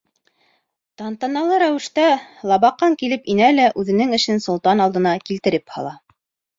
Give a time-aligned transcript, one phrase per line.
[1.01, 2.07] Тантаналы рәүештә
[2.53, 5.99] Лабаҡан килеп инә лә үҙенең эшен солтан алдына килтереп һала: